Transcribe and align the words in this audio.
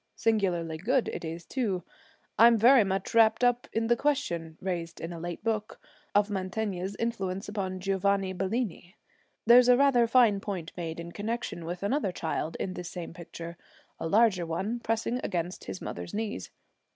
Singularly 0.15 0.79
good 0.79 1.09
it 1.09 1.23
is, 1.23 1.45
too. 1.45 1.83
I'm 2.39 2.57
very 2.57 2.83
much 2.83 3.13
wrapped 3.13 3.43
up 3.43 3.67
in 3.71 3.85
the 3.85 3.95
question, 3.95 4.57
raised 4.59 4.99
in 4.99 5.13
a 5.13 5.19
late 5.19 5.43
book, 5.43 5.79
of 6.15 6.27
Mantegna's 6.31 6.95
influence 6.95 7.47
upon 7.47 7.79
Giovanni 7.79 8.33
Bellini. 8.33 8.95
There's 9.45 9.69
a 9.69 9.77
rather 9.77 10.07
fine 10.07 10.39
point 10.39 10.71
made 10.75 10.99
in 10.99 11.11
connection 11.11 11.65
with 11.65 11.83
another 11.83 12.11
child 12.11 12.57
in 12.59 12.73
this 12.73 12.89
same 12.89 13.13
picture 13.13 13.57
a 13.99 14.07
larger 14.07 14.43
one, 14.43 14.79
pressing 14.79 15.19
against 15.23 15.65
his 15.65 15.79
mother's 15.83 16.15
knees.' 16.15 16.49